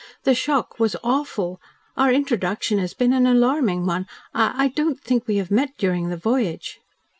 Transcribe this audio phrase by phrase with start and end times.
[0.23, 1.61] "The shock was awful.
[1.95, 4.07] Our introduction has been an alarming one.
[4.33, 6.79] I I don't think we have met during the voyage."